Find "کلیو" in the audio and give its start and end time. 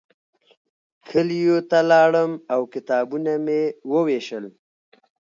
1.09-1.57